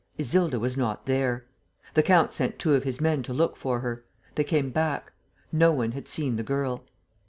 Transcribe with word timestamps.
Isilda 0.17 0.59
was 0.59 0.75
not 0.75 1.05
there. 1.05 1.45
The 1.93 2.01
count 2.01 2.33
sent 2.33 2.57
two 2.57 2.73
of 2.73 2.85
his 2.85 2.99
men 2.99 3.21
to 3.21 3.33
look 3.33 3.55
for 3.55 3.81
her. 3.81 4.03
They 4.33 4.43
came 4.43 4.71
back. 4.71 5.11
No 5.51 5.73
one 5.73 5.91
had 5.91 6.07
seen 6.07 6.37
the 6.37 6.41
girl. 6.43 6.83